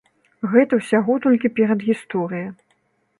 Гэта 0.53 0.79
ўсяго 0.79 1.17
толькі 1.25 1.51
перадгісторыя. 1.59 2.47